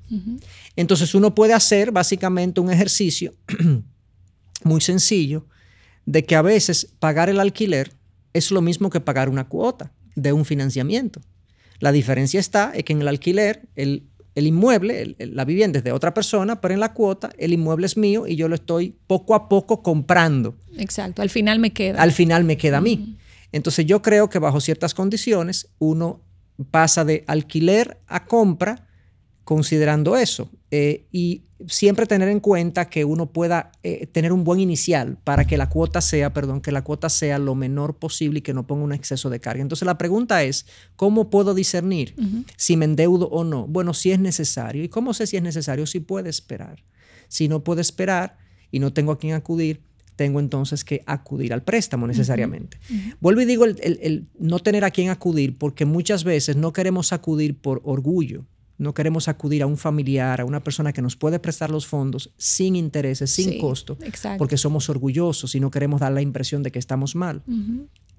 Entonces 0.75 1.15
uno 1.15 1.33
puede 1.33 1.53
hacer 1.53 1.91
básicamente 1.91 2.61
un 2.61 2.71
ejercicio 2.71 3.33
muy 4.63 4.81
sencillo 4.81 5.47
de 6.05 6.25
que 6.25 6.35
a 6.35 6.41
veces 6.41 6.93
pagar 6.99 7.29
el 7.29 7.39
alquiler 7.39 7.91
es 8.33 8.51
lo 8.51 8.61
mismo 8.61 8.89
que 8.89 8.99
pagar 8.99 9.29
una 9.29 9.47
cuota 9.47 9.93
de 10.15 10.33
un 10.33 10.45
financiamiento. 10.45 11.21
La 11.83 11.91
diferencia 11.91 12.39
está 12.39 12.71
en 12.73 12.83
que 12.83 12.93
en 12.93 13.01
el 13.01 13.09
alquiler 13.09 13.67
el, 13.75 14.07
inmueble, 14.35 15.17
la 15.19 15.43
vivienda 15.43 15.79
es 15.79 15.83
de 15.83 15.91
otra 15.91 16.13
persona, 16.13 16.61
pero 16.61 16.73
en 16.73 16.79
la 16.79 16.93
cuota 16.93 17.31
el 17.37 17.51
inmueble 17.51 17.87
es 17.87 17.97
mío 17.97 18.25
y 18.25 18.37
yo 18.37 18.47
lo 18.47 18.55
estoy 18.55 18.95
poco 19.05 19.35
a 19.35 19.49
poco 19.49 19.83
comprando. 19.83 20.55
Exacto, 20.77 21.21
al 21.21 21.29
final 21.29 21.59
me 21.59 21.73
queda. 21.73 22.01
Al 22.01 22.13
final 22.13 22.45
me 22.45 22.55
queda 22.55 22.77
a 22.77 22.81
mí. 22.81 23.17
Entonces 23.51 23.85
yo 23.85 24.01
creo 24.01 24.29
que 24.29 24.39
bajo 24.39 24.61
ciertas 24.61 24.93
condiciones 24.93 25.71
uno 25.77 26.21
pasa 26.71 27.03
de 27.03 27.25
alquiler 27.27 27.97
a 28.07 28.27
compra 28.27 28.87
considerando 29.43 30.15
eso. 30.15 30.49
Eh, 30.71 31.07
y 31.11 31.41
siempre 31.67 32.05
tener 32.05 32.29
en 32.29 32.39
cuenta 32.39 32.89
que 32.89 33.05
uno 33.05 33.31
pueda 33.31 33.71
eh, 33.83 34.07
tener 34.07 34.33
un 34.33 34.43
buen 34.43 34.59
inicial 34.59 35.17
para 35.23 35.45
que 35.45 35.57
la 35.57 35.69
cuota 35.69 36.01
sea, 36.01 36.33
perdón, 36.33 36.61
que 36.61 36.71
la 36.71 36.83
cuota 36.83 37.09
sea 37.09 37.39
lo 37.39 37.55
menor 37.55 37.97
posible 37.97 38.39
y 38.39 38.41
que 38.41 38.53
no 38.53 38.67
ponga 38.67 38.83
un 38.83 38.93
exceso 38.93 39.29
de 39.29 39.39
carga. 39.39 39.61
Entonces 39.61 39.85
la 39.85 39.97
pregunta 39.97 40.43
es, 40.43 40.65
¿cómo 40.95 41.29
puedo 41.29 41.53
discernir 41.53 42.15
si 42.57 42.77
me 42.77 42.85
endeudo 42.85 43.27
o 43.27 43.43
no? 43.43 43.67
Bueno, 43.67 43.93
si 43.93 44.11
es 44.11 44.19
necesario. 44.19 44.83
¿Y 44.83 44.89
cómo 44.89 45.13
sé 45.13 45.27
si 45.27 45.37
es 45.37 45.43
necesario? 45.43 45.85
Si 45.85 45.99
puede 45.99 46.29
esperar. 46.29 46.83
Si 47.27 47.47
no 47.47 47.63
puede 47.63 47.81
esperar 47.81 48.37
y 48.71 48.79
no 48.79 48.93
tengo 48.93 49.11
a 49.11 49.17
quién 49.17 49.33
acudir, 49.33 49.81
tengo 50.15 50.39
entonces 50.39 50.83
que 50.83 51.03
acudir 51.05 51.53
al 51.53 51.63
préstamo 51.63 52.07
necesariamente. 52.07 52.77
Vuelvo 53.19 53.41
y 53.41 53.45
digo 53.45 53.65
el, 53.65 54.27
no 54.37 54.59
tener 54.59 54.85
a 54.85 54.91
quién 54.91 55.09
acudir 55.09 55.57
porque 55.57 55.85
muchas 55.85 56.23
veces 56.23 56.55
no 56.55 56.73
queremos 56.73 57.13
acudir 57.13 57.57
por 57.57 57.81
orgullo 57.83 58.45
no 58.77 58.93
queremos 58.93 59.27
acudir 59.27 59.63
a 59.63 59.67
un 59.67 59.77
familiar, 59.77 60.41
a 60.41 60.45
una 60.45 60.63
persona 60.63 60.93
que 60.93 61.01
nos 61.01 61.15
puede 61.15 61.39
prestar 61.39 61.69
los 61.69 61.85
fondos 61.87 62.31
sin 62.37 62.75
intereses, 62.75 63.31
sin 63.31 63.59
costo, 63.59 63.97
porque 64.37 64.57
somos 64.57 64.89
orgullosos 64.89 65.55
y 65.55 65.59
no 65.59 65.69
queremos 65.71 66.01
dar 66.01 66.11
la 66.11 66.21
impresión 66.21 66.63
de 66.63 66.71
que 66.71 66.79
estamos 66.79 67.15
mal. 67.15 67.43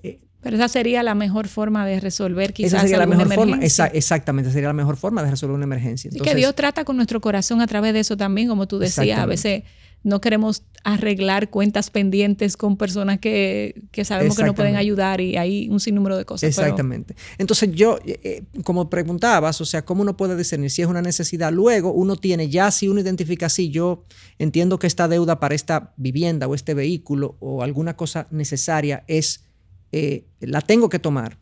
Eh, 0.03 0.21
Pero 0.43 0.57
esa 0.57 0.69
sería 0.69 1.03
la 1.03 1.15
mejor 1.15 1.49
forma 1.49 1.87
de 1.87 1.99
resolver 1.99 2.53
quizás 2.53 2.75
esa 2.75 2.81
sería 2.83 2.99
la 2.99 3.07
mejor 3.07 3.33
forma, 3.33 3.59
exactamente, 3.63 4.51
sería 4.51 4.69
la 4.69 4.75
mejor 4.75 4.97
forma 4.97 5.23
de 5.23 5.31
resolver 5.31 5.55
una 5.55 5.65
emergencia. 5.65 6.11
y 6.13 6.21
que 6.21 6.35
Dios 6.35 6.55
trata 6.55 6.85
con 6.85 6.97
nuestro 6.97 7.21
corazón 7.21 7.61
a 7.61 7.67
través 7.67 7.93
de 7.93 8.01
eso 8.01 8.17
también, 8.17 8.49
como 8.49 8.67
tú 8.69 8.79
decías, 8.79 9.19
a 9.19 9.27
veces 9.27 9.65
no 10.05 10.21
queremos 10.21 10.63
arreglar 10.85 11.49
cuentas 11.49 11.91
pendientes 11.91 12.59
con 12.59 12.77
personas 12.77 13.19
que, 13.19 13.83
sabemos 14.05 14.37
que 14.37 14.45
no 14.45 14.55
pueden 14.55 14.77
ayudar 14.77 15.23
y 15.23 15.37
hay 15.37 15.69
un 15.71 15.81
sinnúmero 15.81 16.17
de 16.17 16.27
cosas. 16.27 16.49
Exactamente. 16.51 17.17
Entonces 17.39 17.71
yo, 17.73 17.99
eh, 18.05 18.21
eh, 18.23 18.43
como 18.63 18.91
preguntabas, 18.91 19.63
o 19.63 19.65
sea, 19.65 19.85
¿cómo 19.85 20.03
uno 20.03 20.17
puede 20.17 20.37
discernir 20.37 20.71
si 20.71 20.83
es 20.83 20.89
una 20.89 21.01
necesidad? 21.01 21.53
Luego 21.53 21.91
uno 21.91 22.17
tiene, 22.17 22.51
ya 22.51 22.71
si 22.71 22.87
uno 22.87 23.01
identifica 23.01 23.49
si 23.49 23.71
yo 23.71 24.05
entiendo 24.39 24.79
que 24.79 24.87
esta 24.87 25.09
deuda 25.09 25.41
para 25.41 25.55
esta 25.55 25.95
vivienda 25.97 26.47
o 26.47 26.55
este 26.55 26.75
vehículo 26.75 27.37
o 27.41 27.63
alguna 27.63 27.97
cosa 27.97 28.29
necesaria 28.31 29.05
es, 29.09 29.45
eh, 29.91 30.27
la 30.41 30.61
tengo 30.61 30.91
que 30.91 30.99
tomar. 30.99 31.39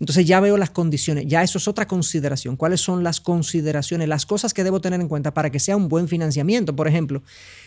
Entonces 0.00 0.24
ya 0.24 0.40
veo 0.40 0.56
las 0.56 0.70
condiciones, 0.70 1.26
ya 1.26 1.42
eso 1.42 1.58
es 1.58 1.68
otra 1.68 1.86
consideración. 1.86 2.56
¿Cuáles 2.56 2.80
son 2.80 3.04
las 3.04 3.20
consideraciones, 3.20 4.08
las 4.08 4.24
cosas 4.24 4.54
que 4.54 4.64
debo 4.64 4.80
tener 4.80 5.00
en 5.00 5.08
cuenta 5.08 5.34
para 5.34 5.50
que 5.50 5.60
sea 5.60 5.76
un 5.76 5.88
buen 5.88 6.08
financiamiento? 6.08 6.74
Por 6.74 6.88
ejemplo, 6.88 7.22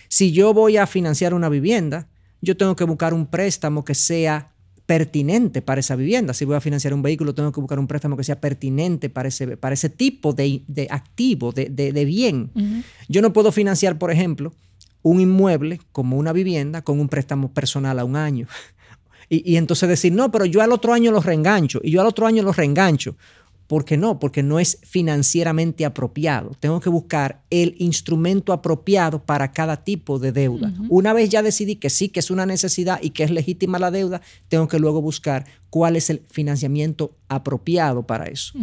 si 0.08 0.32
yo 0.32 0.52
voy 0.54 0.78
a 0.78 0.88
financiar 0.88 1.36
una 1.36 1.48
vivienda, 1.48 2.08
yo 2.42 2.58
tengo 2.58 2.76
que 2.76 2.86
buscar 2.86 3.14
un 3.14 3.28
préstamo 3.28 3.86
que 3.86 3.94
sea 3.94 4.52
pertinente 4.88 5.62
para 5.62 5.80
esa 5.80 5.96
vivienda. 5.96 6.34
Si 6.34 6.44
voy 6.44 6.56
a 6.56 6.62
financiar 6.62 6.94
un 6.94 7.04
vehículo, 7.04 7.36
tengo 7.36 7.52
que 7.52 7.62
buscar 7.62 7.78
un 7.78 7.88
préstamo 7.88 8.18
que 8.18 8.24
sea 8.24 8.42
pertinente 8.42 9.10
para 9.10 9.30
ese, 9.30 9.56
para 9.56 9.74
ese 9.74 9.90
tipo 9.90 10.34
de, 10.34 10.64
activo, 10.90 11.52
de, 11.52 12.06
bien. 12.06 12.52
Yo 13.08 13.22
no 13.22 13.32
puedo 13.32 13.52
financiar, 13.52 14.00
por 14.00 14.12
ejemplo, 14.12 14.54
un 15.04 15.20
inmueble 15.22 15.80
como 15.92 16.18
una 16.18 16.34
vivienda 16.34 16.82
con 16.82 17.00
un 17.00 17.10
préstamo 17.10 17.54
personal 17.54 18.00
a 18.00 18.06
un 18.06 18.16
año. 18.16 18.48
Y, 19.36 19.58
entonces 19.58 19.90
decir, 19.90 20.14
no, 20.14 20.32
pero 20.32 20.46
yo 20.46 20.62
al 20.62 20.72
otro 20.72 20.94
año 20.94 21.12
los 21.12 21.26
reengancho 21.26 21.80
y 21.84 21.92
yo 21.92 22.02
al 22.02 22.08
otro 22.08 22.28
año 22.28 22.44
los 22.44 22.56
reengancho. 22.56 23.16
¿Por 23.66 23.86
qué 23.86 23.98
no? 23.98 24.20
Porque 24.20 24.44
no 24.44 24.60
es 24.60 24.78
financieramente 24.84 25.86
apropiado. 25.86 26.52
Tengo 26.60 26.80
que 26.80 26.90
buscar 26.90 27.42
el 27.50 27.76
instrumento 27.80 28.54
apropiado 28.54 29.24
para 29.24 29.52
cada 29.52 29.84
tipo 29.84 30.20
de 30.20 30.32
deuda. 30.32 30.72
Una 30.90 31.14
vez 31.14 31.30
ya 31.30 31.42
decidí 31.42 31.78
que 31.78 31.90
sí, 31.90 32.10
que 32.10 32.20
es 32.20 32.30
una 32.30 32.46
necesidad 32.46 33.00
y 33.02 33.12
que 33.12 33.24
es 33.24 33.32
legítima 33.32 33.80
la 33.80 33.90
deuda, 33.90 34.22
tengo 34.50 34.68
que 34.68 34.78
luego 34.78 35.02
buscar 35.02 35.46
cuál 35.70 35.96
es 35.96 36.12
el 36.12 36.24
financiamiento 36.30 37.16
apropiado 37.30 38.06
para 38.06 38.26
eso. 38.26 38.54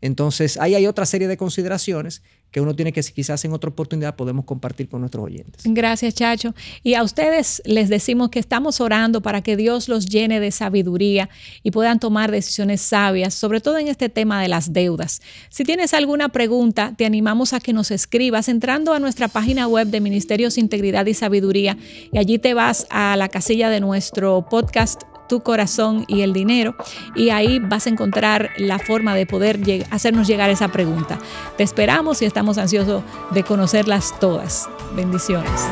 Entonces, 0.00 0.56
ahí 0.56 0.74
hay 0.74 0.86
otra 0.86 1.06
serie 1.06 1.28
de 1.28 1.36
consideraciones 1.36 2.22
que 2.56 2.62
uno 2.62 2.74
tiene 2.74 2.90
que 2.90 3.02
quizás 3.02 3.44
en 3.44 3.52
otra 3.52 3.68
oportunidad 3.68 4.16
podemos 4.16 4.46
compartir 4.46 4.88
con 4.88 5.00
nuestros 5.00 5.26
oyentes. 5.26 5.62
Gracias, 5.66 6.14
Chacho. 6.14 6.54
Y 6.82 6.94
a 6.94 7.02
ustedes 7.02 7.60
les 7.66 7.90
decimos 7.90 8.30
que 8.30 8.38
estamos 8.38 8.80
orando 8.80 9.20
para 9.20 9.42
que 9.42 9.58
Dios 9.58 9.90
los 9.90 10.06
llene 10.06 10.40
de 10.40 10.50
sabiduría 10.50 11.28
y 11.62 11.70
puedan 11.70 12.00
tomar 12.00 12.30
decisiones 12.30 12.80
sabias, 12.80 13.34
sobre 13.34 13.60
todo 13.60 13.76
en 13.76 13.88
este 13.88 14.08
tema 14.08 14.40
de 14.40 14.48
las 14.48 14.72
deudas. 14.72 15.20
Si 15.50 15.64
tienes 15.64 15.92
alguna 15.92 16.30
pregunta, 16.30 16.94
te 16.96 17.04
animamos 17.04 17.52
a 17.52 17.60
que 17.60 17.74
nos 17.74 17.90
escribas 17.90 18.48
entrando 18.48 18.94
a 18.94 19.00
nuestra 19.00 19.28
página 19.28 19.68
web 19.68 19.88
de 19.88 20.00
Ministerios 20.00 20.56
Integridad 20.56 21.04
y 21.04 21.12
Sabiduría 21.12 21.76
y 22.10 22.16
allí 22.16 22.38
te 22.38 22.54
vas 22.54 22.86
a 22.88 23.18
la 23.18 23.28
casilla 23.28 23.68
de 23.68 23.80
nuestro 23.80 24.46
podcast 24.48 25.02
tu 25.28 25.40
corazón 25.40 26.04
y 26.06 26.22
el 26.22 26.32
dinero. 26.32 26.74
Y 27.14 27.30
ahí 27.30 27.58
vas 27.58 27.86
a 27.86 27.90
encontrar 27.90 28.50
la 28.58 28.78
forma 28.78 29.14
de 29.14 29.26
poder 29.26 29.60
hacernos 29.90 30.26
llegar 30.26 30.50
esa 30.50 30.68
pregunta. 30.68 31.18
Te 31.56 31.62
esperamos 31.62 32.22
y 32.22 32.24
estamos 32.24 32.58
ansiosos 32.58 33.02
de 33.32 33.42
conocerlas 33.42 34.18
todas. 34.20 34.68
Bendiciones. 34.94 35.68